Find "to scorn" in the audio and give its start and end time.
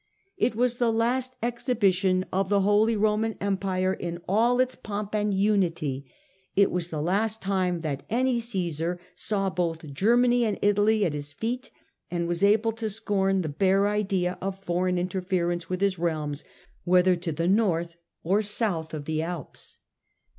12.71-13.43